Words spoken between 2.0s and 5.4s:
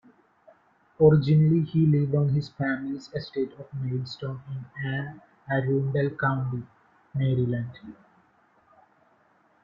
on his family's estate of Maidstone in Anne